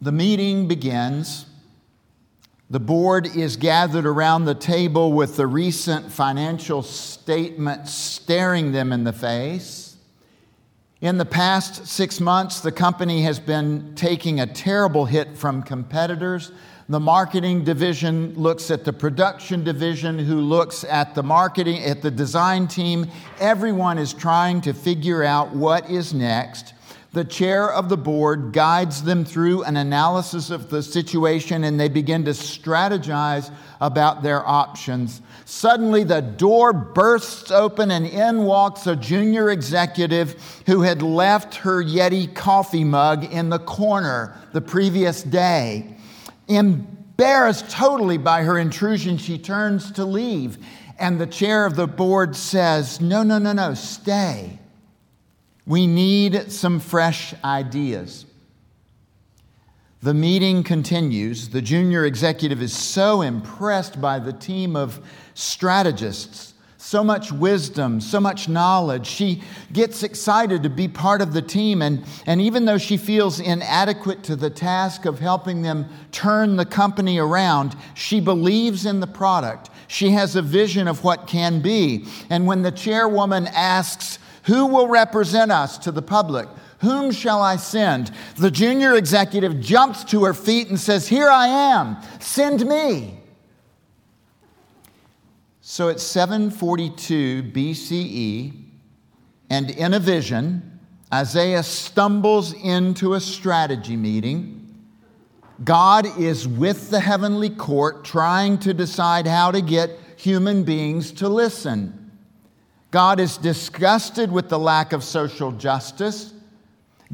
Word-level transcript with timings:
The 0.00 0.12
meeting 0.12 0.68
begins. 0.68 1.46
The 2.70 2.78
board 2.78 3.26
is 3.26 3.56
gathered 3.56 4.06
around 4.06 4.44
the 4.44 4.54
table 4.54 5.12
with 5.12 5.36
the 5.36 5.46
recent 5.46 6.12
financial 6.12 6.82
statement 6.82 7.88
staring 7.88 8.70
them 8.70 8.92
in 8.92 9.02
the 9.02 9.12
face. 9.12 9.96
In 11.00 11.18
the 11.18 11.24
past 11.24 11.86
six 11.86 12.20
months, 12.20 12.60
the 12.60 12.70
company 12.70 13.22
has 13.22 13.40
been 13.40 13.94
taking 13.96 14.38
a 14.38 14.46
terrible 14.46 15.04
hit 15.04 15.36
from 15.36 15.62
competitors. 15.62 16.52
The 16.88 17.00
marketing 17.00 17.64
division 17.64 18.34
looks 18.34 18.70
at 18.70 18.84
the 18.84 18.92
production 18.92 19.64
division, 19.64 20.18
who 20.18 20.40
looks 20.40 20.84
at 20.84 21.14
the 21.14 21.22
marketing, 21.22 21.82
at 21.82 22.02
the 22.02 22.10
design 22.10 22.68
team. 22.68 23.06
Everyone 23.40 23.98
is 23.98 24.12
trying 24.12 24.60
to 24.62 24.72
figure 24.72 25.24
out 25.24 25.54
what 25.54 25.90
is 25.90 26.14
next. 26.14 26.74
The 27.12 27.24
chair 27.24 27.72
of 27.72 27.88
the 27.88 27.96
board 27.96 28.52
guides 28.52 29.02
them 29.02 29.24
through 29.24 29.62
an 29.62 29.78
analysis 29.78 30.50
of 30.50 30.68
the 30.68 30.82
situation 30.82 31.64
and 31.64 31.80
they 31.80 31.88
begin 31.88 32.26
to 32.26 32.32
strategize 32.32 33.50
about 33.80 34.22
their 34.22 34.46
options. 34.46 35.22
Suddenly, 35.46 36.04
the 36.04 36.20
door 36.20 36.74
bursts 36.74 37.50
open 37.50 37.90
and 37.90 38.06
in 38.06 38.44
walks 38.44 38.86
a 38.86 38.94
junior 38.94 39.50
executive 39.50 40.62
who 40.66 40.82
had 40.82 41.00
left 41.00 41.54
her 41.54 41.82
Yeti 41.82 42.34
coffee 42.34 42.84
mug 42.84 43.24
in 43.32 43.48
the 43.48 43.58
corner 43.58 44.38
the 44.52 44.60
previous 44.60 45.22
day. 45.22 45.96
Embarrassed 46.46 47.70
totally 47.70 48.18
by 48.18 48.42
her 48.42 48.58
intrusion, 48.58 49.16
she 49.16 49.38
turns 49.38 49.90
to 49.92 50.04
leave. 50.04 50.58
And 50.98 51.18
the 51.18 51.26
chair 51.26 51.64
of 51.64 51.74
the 51.74 51.86
board 51.86 52.36
says, 52.36 53.00
No, 53.00 53.22
no, 53.22 53.38
no, 53.38 53.54
no, 53.54 53.72
stay. 53.72 54.58
We 55.68 55.86
need 55.86 56.50
some 56.50 56.80
fresh 56.80 57.34
ideas. 57.44 58.24
The 60.00 60.14
meeting 60.14 60.62
continues. 60.62 61.50
The 61.50 61.60
junior 61.60 62.06
executive 62.06 62.62
is 62.62 62.72
so 62.72 63.20
impressed 63.20 64.00
by 64.00 64.18
the 64.18 64.32
team 64.32 64.76
of 64.76 64.98
strategists, 65.34 66.54
so 66.78 67.04
much 67.04 67.30
wisdom, 67.30 68.00
so 68.00 68.18
much 68.18 68.48
knowledge. 68.48 69.06
She 69.06 69.42
gets 69.70 70.02
excited 70.02 70.62
to 70.62 70.70
be 70.70 70.88
part 70.88 71.20
of 71.20 71.34
the 71.34 71.42
team, 71.42 71.82
and, 71.82 72.02
and 72.24 72.40
even 72.40 72.64
though 72.64 72.78
she 72.78 72.96
feels 72.96 73.38
inadequate 73.38 74.22
to 74.22 74.36
the 74.36 74.48
task 74.48 75.04
of 75.04 75.18
helping 75.18 75.60
them 75.60 75.86
turn 76.12 76.56
the 76.56 76.64
company 76.64 77.18
around, 77.18 77.76
she 77.92 78.20
believes 78.20 78.86
in 78.86 79.00
the 79.00 79.06
product. 79.06 79.68
She 79.86 80.12
has 80.12 80.34
a 80.34 80.40
vision 80.40 80.88
of 80.88 81.04
what 81.04 81.26
can 81.26 81.60
be. 81.60 82.06
And 82.30 82.46
when 82.46 82.62
the 82.62 82.72
chairwoman 82.72 83.48
asks, 83.48 84.18
who 84.44 84.66
will 84.66 84.88
represent 84.88 85.52
us 85.52 85.78
to 85.78 85.92
the 85.92 86.02
public? 86.02 86.48
Whom 86.80 87.10
shall 87.10 87.42
I 87.42 87.56
send? 87.56 88.12
The 88.36 88.50
junior 88.50 88.94
executive 88.94 89.60
jumps 89.60 90.04
to 90.04 90.24
her 90.24 90.34
feet 90.34 90.68
and 90.68 90.78
says, 90.78 91.08
Here 91.08 91.28
I 91.28 91.48
am, 91.48 91.96
send 92.20 92.66
me. 92.66 93.18
So 95.60 95.88
it's 95.88 96.02
742 96.02 97.42
BCE, 97.42 98.64
and 99.50 99.70
in 99.70 99.92
a 99.92 99.98
vision, 99.98 100.80
Isaiah 101.12 101.62
stumbles 101.62 102.52
into 102.52 103.14
a 103.14 103.20
strategy 103.20 103.96
meeting. 103.96 104.58
God 105.64 106.06
is 106.18 106.46
with 106.46 106.90
the 106.90 107.00
heavenly 107.00 107.50
court 107.50 108.04
trying 108.04 108.58
to 108.58 108.72
decide 108.72 109.26
how 109.26 109.50
to 109.50 109.60
get 109.60 109.90
human 110.16 110.62
beings 110.62 111.10
to 111.12 111.28
listen. 111.28 111.97
God 112.90 113.20
is 113.20 113.36
disgusted 113.36 114.32
with 114.32 114.48
the 114.48 114.58
lack 114.58 114.92
of 114.92 115.04
social 115.04 115.52
justice. 115.52 116.32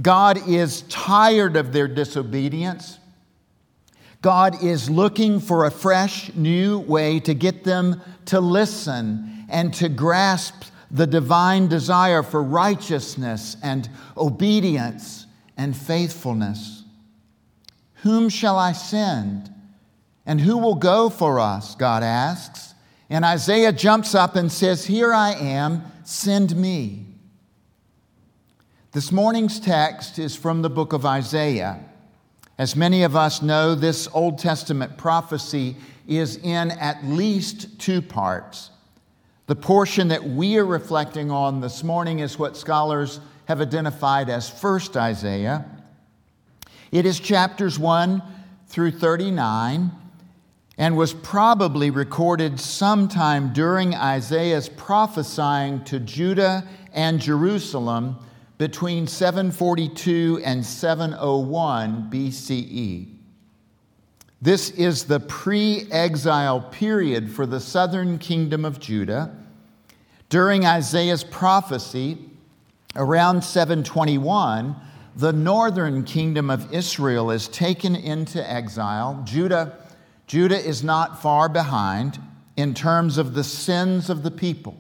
God 0.01 0.49
is 0.49 0.83
tired 0.83 1.57
of 1.57 1.73
their 1.73 1.89
disobedience. 1.89 2.99
God 4.23 4.63
is 4.63 4.89
looking 4.89 5.41
for 5.41 5.67
a 5.67 5.71
fresh, 5.71 6.33
new 6.35 6.79
way 6.79 7.21
to 7.21 7.35
get 7.35 7.65
them 7.65 8.01
to 8.27 8.41
listen 8.41 9.45
and 9.49 9.75
to 9.75 9.89
grasp 9.89 10.65
the 10.91 11.07
divine 11.07 11.69
desire 11.69 12.23
for 12.23 12.43
righteousness 12.43 13.57
and 13.63 13.89
obedience 14.17 15.27
and 15.57 15.77
faithfulness. 15.77 16.85
Whom 17.97 18.29
shall 18.29 18.59
I 18.59 18.73
send? 18.73 19.53
And 20.25 20.41
who 20.41 20.57
will 20.57 20.77
go 20.77 21.11
for 21.11 21.41
us? 21.41 21.75
God 21.75 22.03
asks. 22.03 22.74
And 23.15 23.25
Isaiah 23.25 23.71
jumps 23.71 24.13
up 24.17 24.35
and 24.35 24.51
says, 24.51 24.87
Here 24.87 25.15
I 25.15 25.35
am, 25.35 25.85
send 26.03 26.57
me. 26.57 27.07
This 28.91 29.13
morning's 29.13 29.61
text 29.61 30.19
is 30.19 30.35
from 30.35 30.63
the 30.63 30.69
book 30.69 30.93
of 30.93 31.07
Isaiah. 31.07 31.79
As 32.59 32.75
many 32.75 33.05
of 33.05 33.15
us 33.15 33.41
know, 33.41 33.77
this 33.77 34.09
Old 34.13 34.41
Testament 34.41 34.97
prophecy 34.97 35.77
is 36.09 36.39
in 36.39 36.73
at 36.73 37.05
least 37.05 37.79
two 37.79 38.03
parts. 38.03 38.71
The 39.47 39.55
portion 39.55 40.09
that 40.09 40.25
we 40.25 40.59
are 40.59 40.67
reflecting 40.67 41.31
on 41.31 41.61
this 41.61 41.85
morning 41.85 42.19
is 42.19 42.37
what 42.37 42.57
scholars 42.57 43.21
have 43.45 43.61
identified 43.61 44.29
as 44.29 44.51
First 44.51 44.97
Isaiah. 44.97 45.65
It 46.91 47.07
is 47.07 47.21
chapters 47.21 47.79
1 47.79 48.21
through 48.67 48.91
39 48.91 49.93
and 50.77 50.97
was 50.97 51.13
probably 51.15 51.91
recorded 51.91 52.59
sometime 52.59 53.53
during 53.53 53.95
Isaiah's 53.95 54.69
prophesying 54.69 55.85
to 55.85 56.01
Judah 56.01 56.67
and 56.93 57.21
Jerusalem 57.21 58.17
between 58.59 59.07
742 59.07 60.41
and 60.45 60.65
701 60.65 62.09
BCE. 62.11 63.09
This 64.43 64.71
is 64.71 65.05
the 65.05 65.21
pre 65.21 65.87
exile 65.91 66.61
period 66.61 67.31
for 67.31 67.47
the 67.47 67.61
southern 67.61 68.19
kingdom 68.19 68.65
of 68.65 68.79
Judah. 68.79 69.35
During 70.29 70.67
Isaiah's 70.67 71.25
prophecy, 71.25 72.19
around 72.97 73.43
721, 73.43 74.75
the 75.17 75.33
northern 75.33 76.03
kingdom 76.05 76.51
of 76.51 76.73
Israel 76.75 77.31
is 77.31 77.49
taken 77.49 77.95
into 77.95 78.51
exile. 78.51 79.23
Judah 79.25 79.79
Judah 80.27 80.59
is 80.59 80.83
not 80.83 81.21
far 81.21 81.49
behind 81.49 82.19
in 82.57 82.75
terms 82.75 83.19
of 83.19 83.35
the 83.35 83.45
sins 83.45 84.09
of 84.09 84.23
the 84.23 84.31
people. 84.31 84.77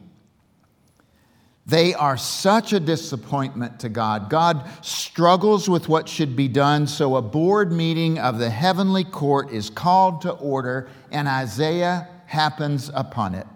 They 1.66 1.94
are 1.94 2.18
such 2.18 2.72
a 2.74 2.80
disappointment 2.80 3.80
to 3.80 3.88
God. 3.88 4.28
God 4.28 4.68
struggles 4.82 5.68
with 5.68 5.88
what 5.88 6.08
should 6.08 6.36
be 6.36 6.46
done, 6.46 6.86
so 6.86 7.16
a 7.16 7.22
board 7.22 7.72
meeting 7.72 8.18
of 8.18 8.38
the 8.38 8.50
heavenly 8.50 9.04
court 9.04 9.50
is 9.50 9.70
called 9.70 10.20
to 10.22 10.32
order, 10.32 10.88
and 11.10 11.26
Isaiah 11.26 12.08
happens 12.26 12.90
upon 12.94 13.34
it. 13.34 13.46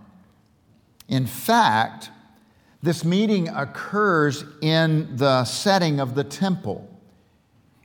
In 1.07 1.27
fact, 1.27 2.11
this 2.83 3.05
meeting 3.05 3.49
occurs 3.49 4.45
in 4.63 5.17
the 5.17 5.45
setting 5.45 6.01
of 6.01 6.15
the 6.15 6.25
temple. 6.25 6.89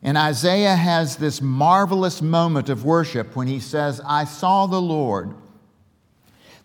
And 0.03 0.17
Isaiah 0.17 0.75
has 0.75 1.15
this 1.15 1.41
marvelous 1.41 2.21
moment 2.21 2.67
of 2.67 2.83
worship 2.83 3.35
when 3.35 3.47
he 3.47 3.59
says, 3.61 4.01
I 4.05 4.25
saw 4.25 4.67
the 4.67 4.81
Lord. 4.81 5.33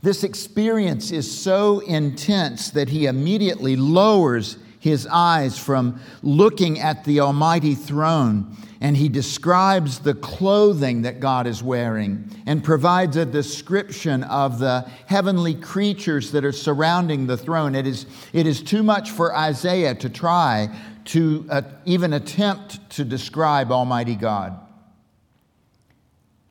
This 0.03 0.25
experience 0.25 1.13
is 1.13 1.31
so 1.31 1.79
intense 1.81 2.71
that 2.71 2.89
he 2.89 3.07
immediately 3.07 3.77
lowers 3.77 4.59
his 4.81 5.07
eyes 5.07 5.59
from 5.59 6.01
looking 6.23 6.81
at 6.81 7.05
the 7.05 7.21
almighty 7.21 7.75
throne 7.75 8.57
and 8.81 8.97
he 8.97 9.09
describes 9.09 9.99
the 9.99 10.15
clothing 10.15 11.03
that 11.03 11.19
God 11.19 11.47
is 11.47 11.63
wearing 11.63 12.31
and 12.47 12.63
provides 12.63 13.17
a 13.17 13.27
description 13.27 14.23
of 14.25 14.61
the 14.61 14.89
heavenly 15.07 15.55
creatures 15.55 16.31
that 16.31 16.45
are 16.45 16.53
surrounding 16.53 17.27
the 17.27 17.37
throne. 17.37 17.75
It 17.75 17.89
is, 17.89 18.07
it 18.33 18.47
is 18.47 18.63
too 18.63 18.85
much 18.85 19.11
for 19.11 19.37
Isaiah 19.37 19.97
to 19.97 20.09
try 20.09 20.69
to 21.09 21.47
uh, 21.49 21.63
even 21.87 22.13
attempt 22.13 22.91
to 22.91 23.05
describe 23.05 23.73
Almighty 23.73 24.15
God. 24.15 24.59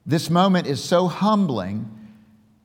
This 0.03 0.31
moment 0.31 0.65
is 0.65 0.83
so 0.83 1.07
humbling 1.07 1.91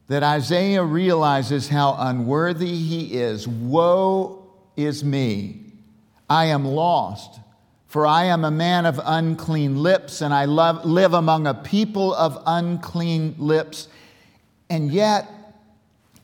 that 0.09 0.23
Isaiah 0.23 0.83
realizes 0.83 1.69
how 1.69 1.95
unworthy 1.99 2.77
he 2.77 3.15
is. 3.15 3.47
Woe 3.47 4.43
is 4.75 5.05
me! 5.05 5.61
I 6.31 6.47
am 6.47 6.65
lost, 6.65 7.41
for 7.89 8.07
I 8.07 8.25
am 8.25 8.47
a 8.47 8.51
man 8.51 8.87
of 8.87 8.99
unclean 9.05 9.83
lips, 9.83 10.23
and 10.23 10.33
I 10.33 10.47
love, 10.47 10.87
live 10.87 11.13
among 11.13 11.47
a 11.47 11.53
people 11.53 12.15
of 12.15 12.43
unclean 12.47 13.35
lips. 13.37 13.89
And 14.71 14.91
yet, 14.91 15.29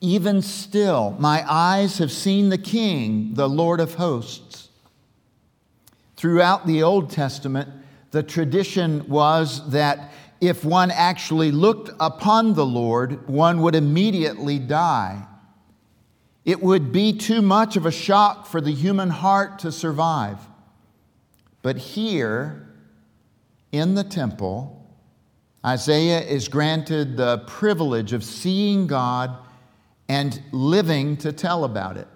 even 0.00 0.40
still, 0.40 1.14
my 1.18 1.44
eyes 1.46 1.98
have 1.98 2.10
seen 2.10 2.48
the 2.48 2.56
King, 2.56 3.34
the 3.34 3.50
Lord 3.50 3.80
of 3.80 3.96
hosts. 3.96 4.67
Throughout 6.18 6.66
the 6.66 6.82
Old 6.82 7.10
Testament, 7.10 7.68
the 8.10 8.24
tradition 8.24 9.08
was 9.08 9.70
that 9.70 10.10
if 10.40 10.64
one 10.64 10.90
actually 10.90 11.52
looked 11.52 11.90
upon 12.00 12.54
the 12.54 12.66
Lord, 12.66 13.28
one 13.28 13.62
would 13.62 13.76
immediately 13.76 14.58
die. 14.58 15.24
It 16.44 16.60
would 16.60 16.90
be 16.90 17.12
too 17.12 17.40
much 17.40 17.76
of 17.76 17.86
a 17.86 17.92
shock 17.92 18.46
for 18.46 18.60
the 18.60 18.72
human 18.72 19.10
heart 19.10 19.60
to 19.60 19.70
survive. 19.70 20.40
But 21.62 21.76
here, 21.76 22.68
in 23.70 23.94
the 23.94 24.02
temple, 24.02 24.90
Isaiah 25.64 26.22
is 26.22 26.48
granted 26.48 27.16
the 27.16 27.44
privilege 27.46 28.12
of 28.12 28.24
seeing 28.24 28.88
God 28.88 29.38
and 30.08 30.42
living 30.50 31.16
to 31.18 31.30
tell 31.30 31.62
about 31.62 31.96
it. 31.96 32.08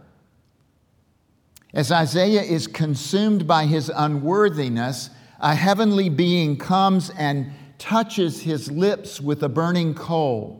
As 1.74 1.90
Isaiah 1.90 2.42
is 2.42 2.66
consumed 2.66 3.46
by 3.46 3.64
his 3.64 3.90
unworthiness, 3.94 5.08
a 5.40 5.54
heavenly 5.54 6.10
being 6.10 6.58
comes 6.58 7.10
and 7.10 7.50
touches 7.78 8.42
his 8.42 8.70
lips 8.70 9.20
with 9.20 9.42
a 9.42 9.48
burning 9.48 9.94
coal. 9.94 10.58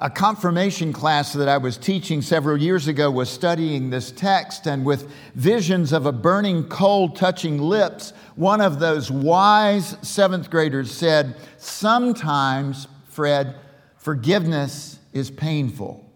A 0.00 0.08
confirmation 0.08 0.92
class 0.92 1.32
that 1.32 1.48
I 1.48 1.58
was 1.58 1.76
teaching 1.76 2.22
several 2.22 2.56
years 2.56 2.86
ago 2.86 3.10
was 3.10 3.28
studying 3.28 3.90
this 3.90 4.10
text, 4.12 4.66
and 4.66 4.84
with 4.84 5.10
visions 5.34 5.92
of 5.92 6.06
a 6.06 6.12
burning 6.12 6.68
coal 6.68 7.10
touching 7.10 7.58
lips, 7.60 8.12
one 8.36 8.60
of 8.60 8.78
those 8.78 9.10
wise 9.10 9.96
seventh 10.02 10.50
graders 10.50 10.90
said, 10.90 11.36
Sometimes, 11.58 12.86
Fred, 13.08 13.56
forgiveness 13.96 14.98
is 15.12 15.30
painful. 15.30 16.08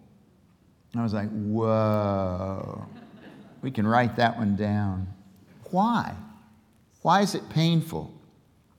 I 0.95 1.03
was 1.03 1.13
like, 1.13 1.31
Whoa. 1.31 2.87
We 3.63 3.71
can 3.71 3.87
write 3.87 4.17
that 4.17 4.37
one 4.37 4.57
down. 4.57 5.07
Why? 5.71 6.15
Why 7.01 7.23
is 7.23 7.35
it 7.35 7.49
painful? 7.49 8.13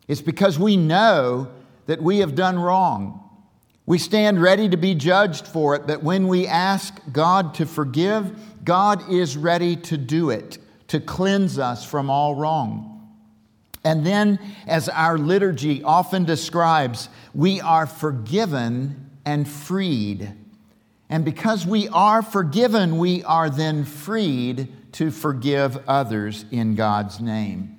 It's 0.07 0.21
because 0.21 0.59
we 0.59 0.77
know 0.77 1.49
that 1.87 2.01
we 2.01 2.19
have 2.19 2.35
done 2.35 2.59
wrong. 2.59 3.19
We 3.85 3.97
stand 3.97 4.41
ready 4.41 4.69
to 4.69 4.77
be 4.77 4.95
judged 4.95 5.47
for 5.47 5.75
it, 5.75 5.87
but 5.87 6.03
when 6.03 6.27
we 6.27 6.47
ask 6.47 6.99
God 7.11 7.53
to 7.55 7.65
forgive, 7.65 8.63
God 8.63 9.11
is 9.11 9.35
ready 9.35 9.75
to 9.77 9.97
do 9.97 10.29
it, 10.29 10.57
to 10.87 10.99
cleanse 10.99 11.59
us 11.59 11.83
from 11.83 12.09
all 12.09 12.35
wrong. 12.35 12.89
And 13.83 14.05
then, 14.05 14.39
as 14.65 14.87
our 14.87 15.17
liturgy 15.17 15.83
often 15.83 16.23
describes, 16.23 17.09
we 17.33 17.59
are 17.59 17.85
forgiven 17.85 19.09
and 19.25 19.47
freed. 19.47 20.33
And 21.13 21.23
because 21.23 21.63
we 21.63 21.87
are 21.89 22.23
forgiven, 22.23 22.97
we 22.97 23.23
are 23.25 23.47
then 23.47 23.85
freed 23.85 24.67
to 24.93 25.11
forgive 25.11 25.87
others 25.87 26.43
in 26.49 26.73
God's 26.73 27.19
name. 27.19 27.77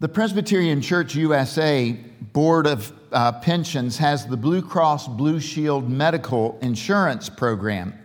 The 0.00 0.08
Presbyterian 0.08 0.82
Church 0.82 1.14
USA 1.14 1.92
Board 2.32 2.66
of 2.66 2.92
uh, 3.12 3.30
Pensions 3.38 3.98
has 3.98 4.26
the 4.26 4.36
Blue 4.36 4.62
Cross 4.62 5.06
Blue 5.06 5.38
Shield 5.38 5.88
medical 5.88 6.58
insurance 6.60 7.28
program. 7.28 7.96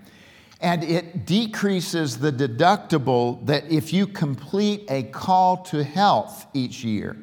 And 0.61 0.83
it 0.83 1.25
decreases 1.25 2.19
the 2.19 2.31
deductible 2.31 3.43
that 3.47 3.71
if 3.71 3.91
you 3.91 4.05
complete 4.05 4.85
a 4.91 5.01
call 5.01 5.63
to 5.63 5.83
health 5.83 6.45
each 6.53 6.83
year, 6.83 7.17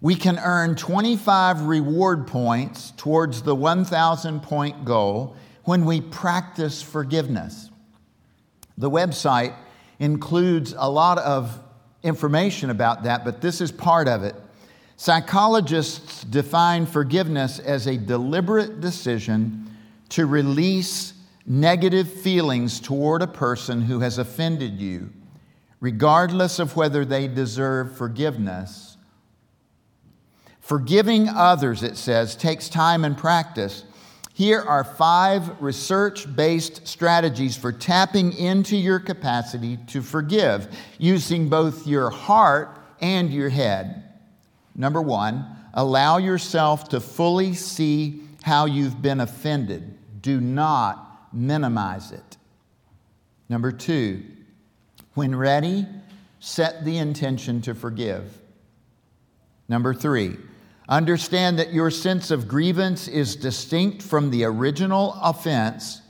we 0.00 0.16
can 0.16 0.40
earn 0.40 0.74
25 0.74 1.62
reward 1.66 2.26
points 2.26 2.92
towards 2.96 3.42
the 3.42 3.54
1,000 3.54 4.42
point 4.42 4.84
goal 4.84 5.36
when 5.64 5.84
we 5.84 6.00
practice 6.00 6.82
forgiveness. 6.82 7.70
The 8.78 8.90
website 8.90 9.54
includes 9.98 10.74
a 10.76 10.90
lot 10.90 11.18
of 11.18 11.58
information 12.02 12.70
about 12.70 13.04
that, 13.04 13.24
but 13.24 13.40
this 13.40 13.60
is 13.60 13.70
part 13.70 14.08
of 14.08 14.24
it. 14.24 14.34
Psychologists 14.96 16.24
define 16.24 16.86
forgiveness 16.86 17.58
as 17.58 17.86
a 17.86 17.96
deliberate 17.96 18.80
decision 18.80 19.76
to 20.10 20.26
release 20.26 21.14
negative 21.46 22.08
feelings 22.08 22.78
toward 22.80 23.22
a 23.22 23.26
person 23.26 23.82
who 23.82 24.00
has 24.00 24.18
offended 24.18 24.78
you, 24.78 25.10
regardless 25.80 26.58
of 26.58 26.76
whether 26.76 27.04
they 27.04 27.26
deserve 27.26 27.96
forgiveness. 27.96 28.96
Forgiving 30.60 31.28
others, 31.28 31.82
it 31.82 31.96
says, 31.96 32.36
takes 32.36 32.68
time 32.68 33.04
and 33.04 33.18
practice. 33.18 33.84
Here 34.42 34.60
are 34.60 34.82
five 34.82 35.62
research 35.62 36.26
based 36.34 36.88
strategies 36.88 37.56
for 37.56 37.70
tapping 37.70 38.32
into 38.32 38.76
your 38.76 38.98
capacity 38.98 39.76
to 39.86 40.02
forgive 40.02 40.66
using 40.98 41.48
both 41.48 41.86
your 41.86 42.10
heart 42.10 42.76
and 43.00 43.32
your 43.32 43.50
head. 43.50 44.02
Number 44.74 45.00
one, 45.00 45.46
allow 45.74 46.18
yourself 46.18 46.88
to 46.88 46.98
fully 46.98 47.54
see 47.54 48.20
how 48.42 48.64
you've 48.64 49.00
been 49.00 49.20
offended. 49.20 49.96
Do 50.20 50.40
not 50.40 51.32
minimize 51.32 52.10
it. 52.10 52.36
Number 53.48 53.70
two, 53.70 54.24
when 55.14 55.36
ready, 55.36 55.86
set 56.40 56.84
the 56.84 56.98
intention 56.98 57.62
to 57.62 57.76
forgive. 57.76 58.40
Number 59.68 59.94
three, 59.94 60.36
Understand 60.88 61.58
that 61.58 61.72
your 61.72 61.90
sense 61.90 62.30
of 62.30 62.48
grievance 62.48 63.08
is 63.08 63.36
distinct 63.36 64.02
from 64.02 64.30
the 64.30 64.44
original 64.44 65.16
offense 65.22 66.02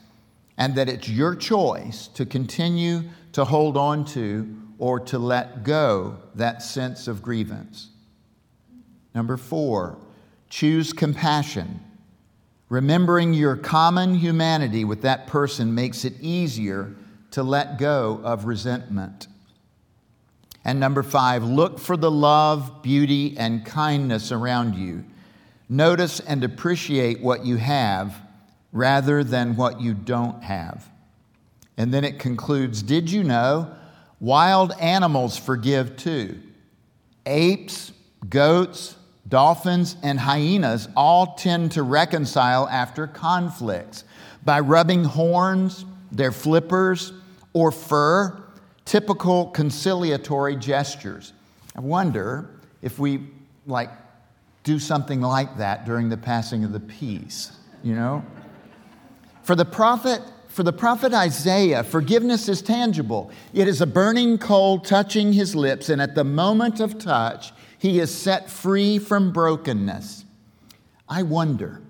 and 0.57 0.75
that 0.75 0.89
it's 0.89 1.09
your 1.09 1.35
choice 1.35 2.09
to 2.09 2.25
continue 2.25 3.03
to 3.33 3.45
hold 3.45 3.77
on 3.77 4.05
to 4.05 4.57
or 4.79 4.99
to 4.99 5.19
let 5.19 5.63
go 5.65 6.19
that 6.35 6.63
sense 6.63 7.07
of 7.07 7.23
grievance. 7.23 7.91
Number 9.15 9.37
four, 9.37 9.99
choose 10.49 10.93
compassion. 10.93 11.81
Remembering 12.69 13.35
your 13.35 13.57
common 13.57 14.15
humanity 14.15 14.85
with 14.85 15.03
that 15.03 15.27
person 15.27 15.75
makes 15.75 16.05
it 16.05 16.15
easier 16.21 16.95
to 17.33 17.43
let 17.43 17.79
go 17.79 18.21
of 18.25 18.47
resentment. 18.47 19.29
And 20.65 20.79
number 20.79 21.03
five, 21.03 21.43
look 21.43 21.79
for 21.79 21.97
the 21.97 22.11
love, 22.11 22.83
beauty, 22.83 23.37
and 23.37 23.65
kindness 23.65 24.31
around 24.31 24.77
you. 24.77 25.05
Notice 25.69 26.21
and 26.21 26.45
appreciate 26.45 27.21
what 27.21 27.45
you 27.45 27.57
have 27.57 28.15
rather 28.71 29.25
than 29.25 29.57
what 29.57 29.81
you 29.81 29.95
don't 29.95 30.43
have. 30.43 30.89
And 31.77 31.93
then 31.93 32.05
it 32.05 32.19
concludes 32.19 32.83
Did 32.83 33.11
you 33.11 33.25
know 33.25 33.75
wild 34.21 34.73
animals 34.81 35.37
forgive 35.37 35.97
too? 35.97 36.39
Apes, 37.27 37.93
goats, 38.29 38.97
dolphins, 39.29 39.97
and 40.03 40.21
hyenas 40.21 40.89
all 40.97 41.35
tend 41.35 41.73
to 41.73 41.83
reconcile 41.83 42.69
after 42.69 43.07
conflicts 43.07 44.05
by 44.45 44.61
rubbing 44.61 45.05
horns, 45.05 45.85
their 46.11 46.33
flippers, 46.33 47.13
or 47.53 47.73
fur 47.73 48.42
typical 48.85 49.47
conciliatory 49.47 50.57
gestures. 50.57 51.33
I 51.77 51.81
wonder 51.81 52.51
if 52.83 52.99
we 52.99 53.29
like 53.67 53.91
do 54.65 54.79
something 54.79 55.21
like 55.21 55.57
that 55.59 55.85
during 55.85 56.09
the 56.09 56.17
passing 56.17 56.65
of 56.65 56.73
the 56.73 56.81
peace, 56.81 57.53
you 57.83 57.95
know? 57.95 58.25
For 59.43 59.57
the 59.57 59.65
prophet, 59.65 60.23
for 60.49 60.63
the 60.63 60.73
prophet 60.73 61.13
Isaiah, 61.13 61.83
forgiveness 61.83 62.49
is 62.49 62.63
tangible. 62.63 63.31
It 63.53 63.67
is 63.67 63.81
a 63.81 63.87
burning 63.87 64.39
coal 64.39 64.79
touching 64.79 65.33
his 65.33 65.57
lips, 65.57 65.89
and 65.89 66.01
at 66.01 66.15
the 66.15 66.25
moment 66.25 66.79
of 66.79 66.99
touch, 66.99 67.53
he 67.79 67.99
is 67.99 68.15
set 68.15 68.49
free 68.49 68.99
from 68.99 69.33
brokenness. 69.33 70.25
I 71.09 71.25
wonder, 71.25 71.83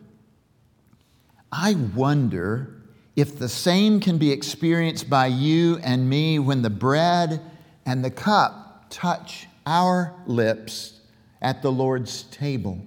I 1.51 1.75
wonder 1.75 2.82
if 3.17 3.39
the 3.39 3.49
same 3.49 4.01
can 4.01 4.19
be 4.19 4.33
experienced 4.33 5.11
by 5.11 5.27
you 5.27 5.79
and 5.83 6.09
me 6.09 6.39
when 6.39 6.63
the 6.63 6.71
bread 6.71 7.41
and 7.85 8.05
the 8.05 8.11
cup 8.11 8.87
touch 8.91 9.47
our 9.67 10.15
lips 10.27 11.01
at 11.41 11.63
the 11.63 11.71
Lord's 11.73 12.23
table. 12.25 12.81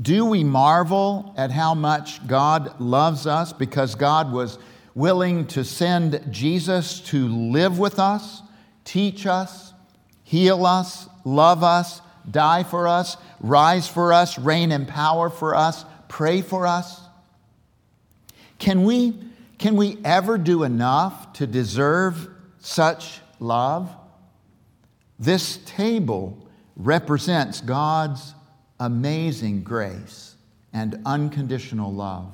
Do 0.00 0.24
we 0.26 0.42
marvel 0.42 1.32
at 1.36 1.50
how 1.50 1.74
much 1.74 2.26
God 2.26 2.80
loves 2.80 3.26
us 3.26 3.52
because 3.52 3.94
God 3.94 4.32
was 4.32 4.58
willing 4.94 5.46
to 5.48 5.64
send 5.64 6.20
Jesus 6.30 7.00
to 7.00 7.28
live 7.28 7.78
with 7.78 7.98
us, 7.98 8.42
teach 8.84 9.26
us, 9.26 9.72
heal 10.24 10.66
us, 10.66 11.08
love 11.24 11.62
us, 11.62 12.00
die 12.30 12.64
for 12.64 12.88
us, 12.88 13.16
rise 13.40 13.86
for 13.86 14.12
us, 14.12 14.38
reign 14.38 14.72
in 14.72 14.86
power 14.86 15.30
for 15.30 15.54
us, 15.54 15.84
pray 16.08 16.42
for 16.42 16.66
us? 16.66 17.03
Can 18.64 18.84
we, 18.84 19.12
can 19.58 19.76
we 19.76 19.98
ever 20.06 20.38
do 20.38 20.62
enough 20.62 21.34
to 21.34 21.46
deserve 21.46 22.30
such 22.60 23.20
love? 23.38 23.94
This 25.18 25.58
table 25.66 26.48
represents 26.74 27.60
God's 27.60 28.32
amazing 28.80 29.64
grace 29.64 30.36
and 30.72 30.98
unconditional 31.04 31.92
love. 31.92 32.32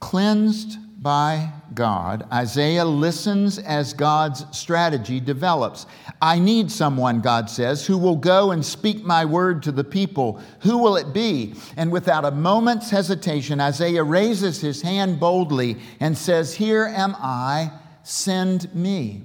Cleansed 0.00 0.78
by 1.02 1.52
God, 1.74 2.28
Isaiah 2.32 2.84
listens 2.84 3.58
as 3.58 3.92
God's 3.92 4.46
strategy 4.56 5.18
develops. 5.18 5.86
I 6.20 6.38
need 6.38 6.70
someone, 6.70 7.20
God 7.20 7.50
says, 7.50 7.84
who 7.84 7.98
will 7.98 8.14
go 8.14 8.52
and 8.52 8.64
speak 8.64 9.02
my 9.02 9.24
word 9.24 9.64
to 9.64 9.72
the 9.72 9.82
people. 9.82 10.40
Who 10.60 10.78
will 10.78 10.96
it 10.96 11.12
be? 11.12 11.54
And 11.76 11.90
without 11.90 12.24
a 12.24 12.30
moment's 12.30 12.90
hesitation, 12.90 13.60
Isaiah 13.60 14.04
raises 14.04 14.60
his 14.60 14.80
hand 14.80 15.18
boldly 15.18 15.78
and 15.98 16.16
says, 16.16 16.54
Here 16.54 16.84
am 16.84 17.16
I, 17.18 17.72
send 18.04 18.72
me. 18.72 19.24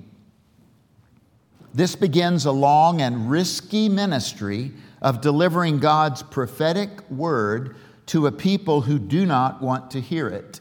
This 1.75 1.95
begins 1.95 2.45
a 2.45 2.51
long 2.51 3.01
and 3.01 3.29
risky 3.29 3.87
ministry 3.87 4.71
of 4.99 5.21
delivering 5.21 5.77
God's 5.77 6.23
prophetic 6.23 7.07
word 7.11 7.75
to 8.07 8.25
a 8.25 8.31
people 8.31 8.81
who 8.81 8.97
do 8.97 9.27
not 9.27 9.61
want 9.61 9.91
to 9.91 10.01
hear 10.01 10.27
it. 10.27 10.59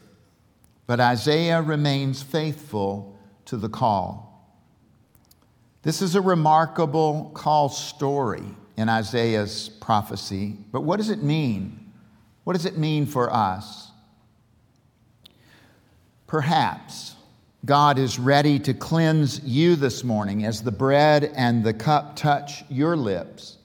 But 0.87 1.01
Isaiah 1.01 1.61
remains 1.61 2.23
faithful 2.23 3.19
to 3.45 3.57
the 3.57 3.69
call. 3.69 4.27
This 5.83 6.01
is 6.01 6.15
a 6.15 6.21
remarkable 6.21 7.31
call 7.33 7.69
story 7.69 8.43
in 8.77 8.89
Isaiah's 8.89 9.69
prophecy. 9.69 10.57
But 10.71 10.81
what 10.81 10.97
does 10.97 11.09
it 11.09 11.21
mean? 11.21 11.91
What 12.45 12.53
does 12.53 12.65
it 12.65 12.77
mean 12.77 13.05
for 13.05 13.31
us? 13.31 13.91
Perhaps 16.25 17.15
God 17.65 17.97
is 17.99 18.19
ready 18.19 18.59
to 18.59 18.73
cleanse 18.73 19.41
you 19.41 19.75
this 19.75 20.03
morning 20.03 20.45
as 20.45 20.61
the 20.61 20.71
bread 20.71 21.31
and 21.35 21.63
the 21.63 21.73
cup 21.73 22.15
touch 22.15 22.63
your 22.69 22.95
lips. 22.95 23.56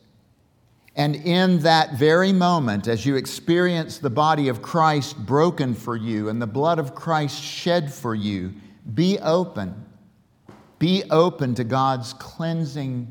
And 0.95 1.17
in 1.17 1.61
that 1.61 1.95
very 1.95 2.33
moment, 2.33 2.87
as 2.87 3.07
you 3.07 3.17
experience 3.17 3.99
the 3.99 4.11
body 4.11 4.49
of 4.49 4.61
Christ 4.61 5.17
broken 5.25 5.75
for 5.75 5.97
you 5.97 6.29
and 6.29 6.41
the 6.41 6.47
blood 6.47 6.79
of 6.79 6.95
Christ 6.95 7.43
shed 7.43 7.93
for 7.93 8.15
you, 8.15 8.53
be 8.95 9.19
open. 9.21 9.87
Be 10.79 11.05
open 11.11 11.55
to 11.55 11.65
God's 11.65 12.13
cleansing 12.15 13.11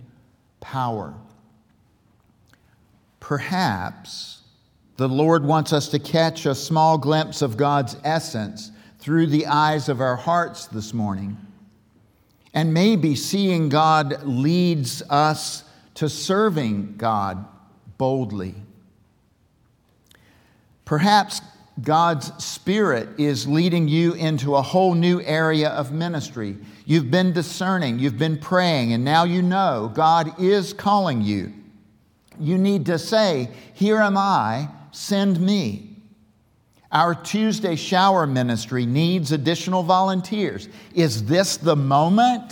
power. 0.59 1.15
Perhaps 3.19 4.41
the 4.97 5.09
Lord 5.09 5.43
wants 5.43 5.73
us 5.73 5.87
to 5.89 5.99
catch 5.99 6.45
a 6.45 6.53
small 6.53 6.97
glimpse 6.99 7.41
of 7.41 7.57
God's 7.57 7.97
essence 8.03 8.71
through 8.99 9.27
the 9.27 9.47
eyes 9.47 9.89
of 9.89 10.01
our 10.01 10.15
hearts 10.15 10.67
this 10.67 10.93
morning. 10.93 11.37
And 12.53 12.73
maybe 12.73 13.15
seeing 13.15 13.69
God 13.69 14.23
leads 14.23 15.01
us 15.09 15.63
to 15.95 16.09
serving 16.09 16.97
God 16.97 17.45
boldly. 18.01 18.55
Perhaps 20.85 21.41
God's 21.81 22.31
Spirit 22.43 23.07
is 23.19 23.47
leading 23.47 23.87
you 23.87 24.13
into 24.13 24.55
a 24.55 24.61
whole 24.63 24.95
new 24.95 25.21
area 25.21 25.69
of 25.69 25.91
ministry. 25.91 26.57
You've 26.85 27.11
been 27.11 27.31
discerning, 27.31 27.99
you've 27.99 28.17
been 28.17 28.39
praying, 28.39 28.93
and 28.93 29.05
now 29.05 29.25
you 29.25 29.43
know 29.43 29.91
God 29.93 30.41
is 30.41 30.73
calling 30.73 31.21
you 31.21 31.53
you 32.41 32.57
need 32.57 32.87
to 32.87 32.97
say, 32.97 33.49
Here 33.73 33.97
am 33.97 34.17
I, 34.17 34.67
send 34.91 35.39
me. 35.39 35.89
Our 36.91 37.15
Tuesday 37.15 37.75
shower 37.75 38.27
ministry 38.27 38.85
needs 38.85 39.31
additional 39.31 39.83
volunteers. 39.83 40.67
Is 40.93 41.25
this 41.25 41.55
the 41.57 41.75
moment 41.75 42.51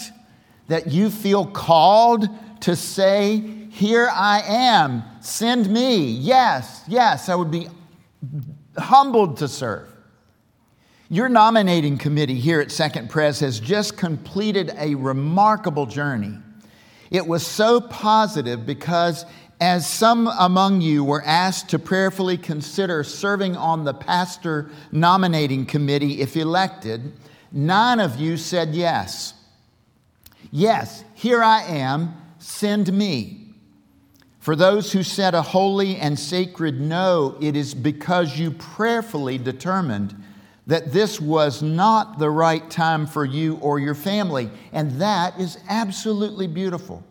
that 0.67 0.87
you 0.87 1.09
feel 1.09 1.45
called 1.45 2.29
to 2.61 2.75
say, 2.75 3.58
Here 3.79 4.09
I 4.13 4.41
am, 4.41 5.03
send 5.21 5.69
me? 5.69 6.03
Yes, 6.03 6.83
yes, 6.85 7.29
I 7.29 7.35
would 7.35 7.49
be 7.49 7.69
humbled 8.77 9.37
to 9.37 9.47
serve. 9.47 9.87
Your 11.07 11.29
nominating 11.29 11.97
committee 11.97 12.35
here 12.41 12.59
at 12.59 12.71
Second 12.71 13.09
Pres 13.09 13.39
has 13.39 13.57
just 13.57 13.95
completed 13.95 14.73
a 14.77 14.95
remarkable 14.95 15.85
journey. 15.85 16.33
It 17.09 17.25
was 17.25 17.47
so 17.47 17.79
positive 17.79 18.65
because 18.65 19.25
as 19.61 19.89
some 19.89 20.27
among 20.27 20.81
you 20.81 21.05
were 21.05 21.23
asked 21.23 21.69
to 21.69 21.79
prayerfully 21.79 22.37
consider 22.37 23.01
serving 23.05 23.55
on 23.55 23.85
the 23.85 23.93
pastor 23.93 24.71
nominating 24.91 25.65
committee 25.65 26.19
if 26.19 26.35
elected, 26.35 27.13
nine 27.53 28.01
of 28.01 28.19
you 28.19 28.35
said 28.35 28.75
yes. 28.75 29.35
Yes, 30.51 31.05
here 31.13 31.41
I 31.41 31.61
am, 31.61 32.13
send 32.39 32.91
me. 32.91 33.38
For 34.39 34.55
those 34.55 34.93
who 34.93 35.03
said 35.03 35.35
a 35.35 35.41
holy 35.41 35.97
and 35.97 36.17
sacred 36.17 36.79
no, 36.79 37.37
it 37.41 37.55
is 37.55 37.73
because 37.73 38.39
you 38.39 38.51
prayerfully 38.51 39.37
determined 39.37 40.15
that 40.65 40.93
this 40.93 41.19
was 41.19 41.61
not 41.61 42.19
the 42.19 42.29
right 42.29 42.69
time 42.69 43.05
for 43.05 43.25
you 43.25 43.55
or 43.57 43.79
your 43.79 43.95
family. 43.95 44.49
And 44.71 44.91
that 45.01 45.39
is 45.39 45.57
absolutely 45.67 46.47
beautiful. 46.47 47.03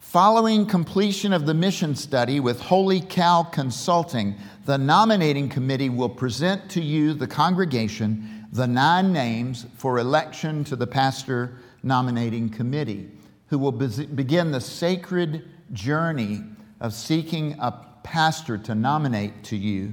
Following 0.00 0.66
completion 0.66 1.32
of 1.32 1.46
the 1.46 1.54
mission 1.54 1.94
study 1.94 2.38
with 2.38 2.60
Holy 2.60 3.00
Cow 3.00 3.44
Consulting, 3.44 4.34
the 4.66 4.76
nominating 4.76 5.48
committee 5.48 5.88
will 5.88 6.10
present 6.10 6.70
to 6.72 6.82
you, 6.82 7.14
the 7.14 7.26
congregation, 7.26 8.46
the 8.52 8.66
nine 8.66 9.12
names 9.12 9.64
for 9.78 9.98
election 9.98 10.64
to 10.64 10.76
the 10.76 10.86
pastor 10.86 11.56
nominating 11.82 12.50
committee, 12.50 13.08
who 13.52 13.58
will 13.58 13.70
begin 13.70 14.50
the 14.50 14.62
sacred 14.62 15.46
journey 15.74 16.42
of 16.80 16.94
seeking 16.94 17.54
a 17.60 17.86
pastor 18.02 18.56
to 18.56 18.74
nominate 18.74 19.44
to 19.44 19.58
you 19.58 19.92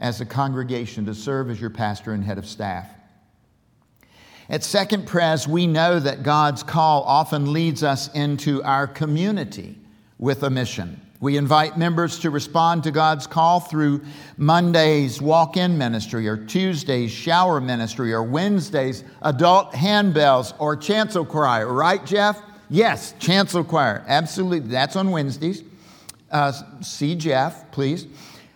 as 0.00 0.20
a 0.20 0.26
congregation 0.26 1.06
to 1.06 1.14
serve 1.14 1.48
as 1.48 1.60
your 1.60 1.70
pastor 1.70 2.10
and 2.10 2.24
head 2.24 2.38
of 2.38 2.44
staff. 2.44 2.90
At 4.48 4.64
Second 4.64 5.06
Pres, 5.06 5.46
we 5.46 5.68
know 5.68 6.00
that 6.00 6.24
God's 6.24 6.64
call 6.64 7.04
often 7.04 7.52
leads 7.52 7.84
us 7.84 8.12
into 8.14 8.64
our 8.64 8.88
community 8.88 9.78
with 10.18 10.42
a 10.42 10.50
mission. 10.50 11.00
We 11.20 11.36
invite 11.36 11.78
members 11.78 12.18
to 12.20 12.30
respond 12.30 12.82
to 12.82 12.90
God's 12.90 13.28
call 13.28 13.60
through 13.60 14.00
Monday's 14.36 15.22
walk 15.22 15.56
in 15.56 15.78
ministry, 15.78 16.26
or 16.26 16.36
Tuesday's 16.36 17.12
shower 17.12 17.60
ministry, 17.60 18.12
or 18.12 18.24
Wednesday's 18.24 19.04
adult 19.22 19.72
handbells, 19.72 20.52
or 20.58 20.74
chancel 20.74 21.24
cry, 21.24 21.62
right, 21.62 22.04
Jeff? 22.04 22.42
Yes, 22.70 23.14
chancel 23.18 23.64
choir, 23.64 24.04
absolutely. 24.06 24.68
That's 24.68 24.96
on 24.96 25.10
Wednesdays. 25.10 25.62
Uh, 26.30 26.52
see 26.82 27.14
Jeff, 27.14 27.70
please. 27.70 28.06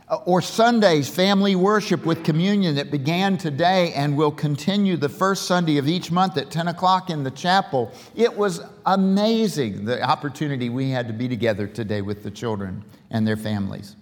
Uh, 0.08 0.16
or 0.26 0.42
Sunday's 0.42 1.08
family 1.08 1.56
worship 1.56 2.04
with 2.04 2.22
communion 2.22 2.74
that 2.74 2.90
began 2.90 3.38
today 3.38 3.94
and 3.94 4.14
will 4.14 4.30
continue 4.30 4.98
the 4.98 5.08
first 5.08 5.46
Sunday 5.46 5.78
of 5.78 5.88
each 5.88 6.10
month 6.10 6.36
at 6.36 6.50
10 6.50 6.68
o'clock 6.68 7.08
in 7.08 7.24
the 7.24 7.30
chapel. 7.30 7.90
It 8.14 8.36
was 8.36 8.60
amazing 8.84 9.86
the 9.86 10.02
opportunity 10.02 10.68
we 10.68 10.90
had 10.90 11.06
to 11.06 11.14
be 11.14 11.28
together 11.28 11.66
today 11.66 12.02
with 12.02 12.22
the 12.22 12.30
children 12.30 12.84
and 13.10 13.26
their 13.26 13.38
families. 13.38 13.96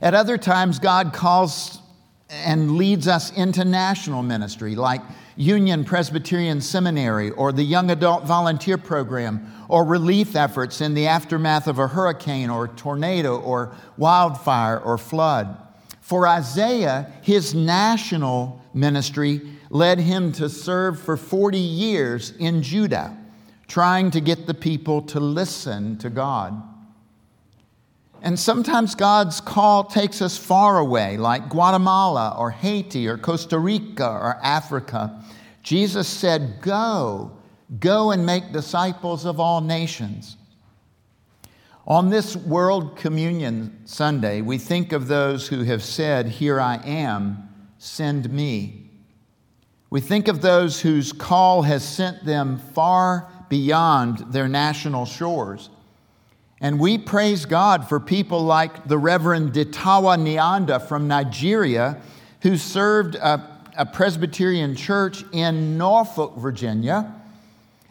At 0.00 0.14
other 0.14 0.36
times, 0.36 0.80
God 0.80 1.12
calls 1.12 1.78
and 2.28 2.72
leads 2.72 3.06
us 3.06 3.30
into 3.36 3.64
national 3.64 4.24
ministry, 4.24 4.74
like 4.74 5.02
Union 5.36 5.84
Presbyterian 5.84 6.60
Seminary 6.60 7.30
or 7.30 7.52
the 7.52 7.62
Young 7.62 7.90
Adult 7.90 8.24
Volunteer 8.24 8.78
Program 8.78 9.52
or 9.68 9.84
relief 9.84 10.36
efforts 10.36 10.80
in 10.80 10.94
the 10.94 11.06
aftermath 11.06 11.66
of 11.66 11.78
a 11.78 11.88
hurricane 11.88 12.50
or 12.50 12.68
tornado 12.68 13.40
or 13.40 13.74
wildfire 13.96 14.78
or 14.78 14.98
flood. 14.98 15.56
For 16.00 16.26
Isaiah, 16.26 17.12
his 17.22 17.54
national 17.54 18.60
ministry 18.74 19.40
led 19.70 19.98
him 19.98 20.32
to 20.32 20.48
serve 20.48 21.00
for 21.00 21.16
40 21.16 21.58
years 21.58 22.32
in 22.38 22.62
Judah, 22.62 23.16
trying 23.68 24.10
to 24.10 24.20
get 24.20 24.46
the 24.46 24.54
people 24.54 25.00
to 25.02 25.20
listen 25.20 25.96
to 25.98 26.10
God. 26.10 26.62
And 28.22 28.38
sometimes 28.38 28.94
God's 28.94 29.40
call 29.40 29.82
takes 29.82 30.22
us 30.22 30.38
far 30.38 30.78
away, 30.78 31.16
like 31.16 31.48
Guatemala 31.48 32.36
or 32.38 32.52
Haiti 32.52 33.08
or 33.08 33.18
Costa 33.18 33.58
Rica 33.58 34.08
or 34.08 34.38
Africa. 34.40 35.24
Jesus 35.64 36.06
said, 36.06 36.60
Go, 36.62 37.32
go 37.80 38.12
and 38.12 38.24
make 38.24 38.52
disciples 38.52 39.26
of 39.26 39.40
all 39.40 39.60
nations. 39.60 40.36
On 41.84 42.10
this 42.10 42.36
World 42.36 42.96
Communion 42.96 43.80
Sunday, 43.86 44.40
we 44.40 44.56
think 44.56 44.92
of 44.92 45.08
those 45.08 45.48
who 45.48 45.64
have 45.64 45.82
said, 45.82 46.28
Here 46.28 46.60
I 46.60 46.76
am, 46.76 47.48
send 47.78 48.32
me. 48.32 48.88
We 49.90 50.00
think 50.00 50.28
of 50.28 50.40
those 50.42 50.80
whose 50.80 51.12
call 51.12 51.62
has 51.62 51.86
sent 51.86 52.24
them 52.24 52.60
far 52.72 53.28
beyond 53.48 54.32
their 54.32 54.46
national 54.46 55.06
shores. 55.06 55.70
And 56.62 56.78
we 56.78 56.96
praise 56.96 57.44
God 57.44 57.88
for 57.88 57.98
people 57.98 58.44
like 58.44 58.86
the 58.86 58.96
Reverend 58.96 59.52
Ditawa 59.52 60.16
Nyanda 60.16 60.80
from 60.86 61.08
Nigeria, 61.08 62.00
who 62.42 62.56
served 62.56 63.16
a, 63.16 63.60
a 63.76 63.84
Presbyterian 63.84 64.76
church 64.76 65.24
in 65.32 65.76
Norfolk, 65.76 66.36
Virginia. 66.36 67.12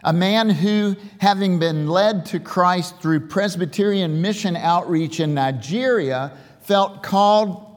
A 0.05 0.13
man 0.13 0.49
who, 0.49 0.95
having 1.19 1.59
been 1.59 1.87
led 1.87 2.25
to 2.27 2.39
Christ 2.39 3.01
through 3.01 3.27
Presbyterian 3.27 4.21
mission 4.21 4.55
outreach 4.55 5.19
in 5.19 5.33
Nigeria, 5.33 6.31
felt 6.61 7.03
called 7.03 7.67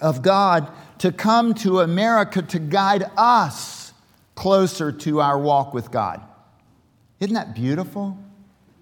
of 0.00 0.22
God 0.22 0.72
to 1.00 1.12
come 1.12 1.52
to 1.56 1.80
America 1.80 2.40
to 2.40 2.58
guide 2.58 3.04
us 3.14 3.92
closer 4.34 4.90
to 4.90 5.20
our 5.20 5.38
walk 5.38 5.74
with 5.74 5.90
God. 5.90 6.22
Isn't 7.20 7.34
that 7.34 7.54
beautiful? 7.54 8.16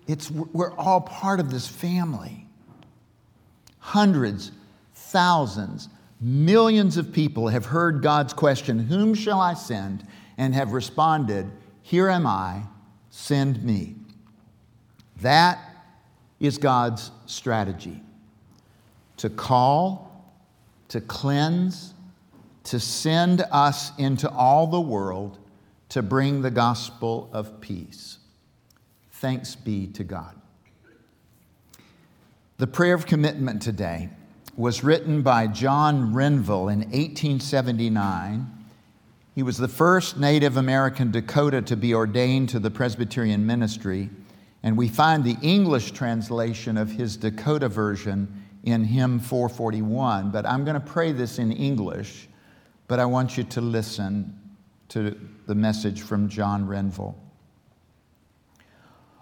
It's, 0.08 0.30
we're 0.30 0.74
all 0.76 1.02
part 1.02 1.38
of 1.38 1.50
this 1.50 1.68
family. 1.68 2.46
Hundreds, 3.78 4.50
thousands, 4.94 5.88
millions 6.20 6.96
of 6.96 7.12
people 7.12 7.48
have 7.48 7.66
heard 7.66 8.02
God's 8.02 8.32
question, 8.32 8.78
Whom 8.78 9.14
shall 9.14 9.40
I 9.40 9.54
send? 9.54 10.04
and 10.38 10.54
have 10.54 10.72
responded, 10.72 11.50
Here 11.82 12.08
am 12.08 12.26
I, 12.26 12.62
send 13.10 13.62
me. 13.62 13.96
That 15.20 15.58
is 16.40 16.58
God's 16.58 17.10
strategy 17.26 18.00
to 19.16 19.28
call, 19.28 20.32
to 20.88 21.00
cleanse, 21.00 21.92
to 22.64 22.78
send 22.78 23.44
us 23.50 23.90
into 23.98 24.30
all 24.30 24.68
the 24.68 24.80
world 24.80 25.38
to 25.88 26.02
bring 26.02 26.42
the 26.42 26.50
gospel 26.50 27.28
of 27.32 27.60
peace. 27.60 28.18
Thanks 29.20 29.56
be 29.56 29.88
to 29.88 30.04
God. 30.04 30.36
The 32.58 32.68
prayer 32.68 32.94
of 32.94 33.04
commitment 33.04 33.60
today 33.60 34.10
was 34.56 34.84
written 34.84 35.22
by 35.22 35.48
John 35.48 36.14
Renville 36.14 36.68
in 36.68 36.78
1879. 36.82 38.46
He 39.34 39.42
was 39.42 39.58
the 39.58 39.66
first 39.66 40.18
Native 40.18 40.56
American 40.56 41.10
Dakota 41.10 41.62
to 41.62 41.74
be 41.74 41.94
ordained 41.94 42.50
to 42.50 42.60
the 42.60 42.70
Presbyterian 42.70 43.44
ministry, 43.44 44.08
and 44.62 44.78
we 44.78 44.86
find 44.86 45.24
the 45.24 45.36
English 45.42 45.90
translation 45.90 46.76
of 46.76 46.92
his 46.92 47.16
Dakota 47.16 47.68
version 47.68 48.44
in 48.62 48.84
hymn 48.84 49.18
441. 49.18 50.30
But 50.30 50.46
I'm 50.46 50.64
going 50.64 50.80
to 50.80 50.80
pray 50.80 51.10
this 51.10 51.40
in 51.40 51.50
English, 51.50 52.28
but 52.86 53.00
I 53.00 53.04
want 53.04 53.36
you 53.36 53.42
to 53.42 53.60
listen 53.60 54.38
to 54.90 55.18
the 55.46 55.56
message 55.56 56.02
from 56.02 56.28
John 56.28 56.68
Renville. 56.68 57.16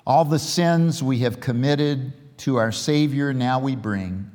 All 0.06 0.24
the 0.24 0.38
sins 0.38 1.02
we 1.02 1.18
have 1.20 1.40
committed 1.40 2.12
to 2.38 2.56
our 2.56 2.70
Savior 2.70 3.32
now 3.32 3.58
we 3.58 3.74
bring. 3.74 4.30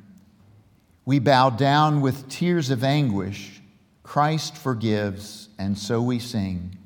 We 1.06 1.20
bow 1.20 1.50
down 1.50 2.02
with 2.02 2.28
tears 2.28 2.70
of 2.70 2.84
anguish. 2.84 3.62
Christ 4.04 4.58
forgives, 4.58 5.48
and 5.58 5.78
so 5.78 6.02
we 6.02 6.20
sing. 6.20 6.78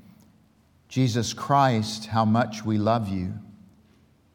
Jesus 0.88 1.34
Christ, 1.34 2.06
how 2.06 2.26
much 2.26 2.64
we 2.64 2.78
love 2.78 3.10
you. 3.10 3.34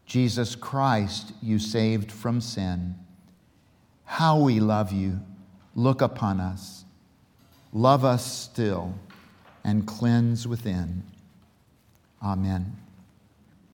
Jesus 0.05 0.55
Christ, 0.55 1.31
you 1.41 1.57
saved 1.57 2.11
from 2.11 2.41
sin. 2.41 2.95
How 4.03 4.37
we 4.37 4.59
love 4.59 4.91
you. 4.91 5.21
Look 5.73 6.01
upon 6.01 6.41
us. 6.41 6.83
Love 7.71 8.03
us 8.03 8.25
still 8.25 8.93
and 9.63 9.87
cleanse 9.87 10.45
within. 10.45 11.03
Amen. 12.21 12.75